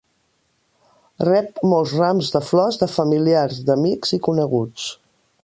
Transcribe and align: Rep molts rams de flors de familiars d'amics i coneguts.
Rep 1.27 1.61
molts 1.73 1.93
rams 1.99 2.33
de 2.37 2.41
flors 2.47 2.81
de 2.85 2.89
familiars 2.95 3.61
d'amics 3.69 4.17
i 4.19 4.21
coneguts. 4.31 4.89